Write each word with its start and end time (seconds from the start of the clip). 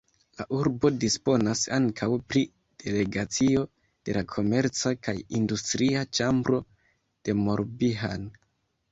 La 0.39 0.45
urbo 0.59 0.89
disponas 1.01 1.59
ankaŭ 1.75 2.07
pri 2.31 2.41
delegacio 2.83 3.61
de 4.09 4.15
la 4.17 4.23
komerca 4.31 4.93
kaj 5.09 5.15
industria 5.41 6.01
ĉambro 6.21 6.61
de 7.29 7.37
Morbihan. 7.43 8.25